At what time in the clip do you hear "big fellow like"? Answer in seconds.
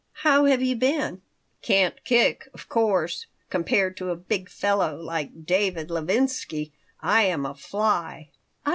4.15-5.45